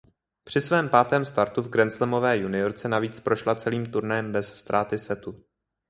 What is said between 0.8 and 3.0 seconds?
pátém startu v grandslamové juniorce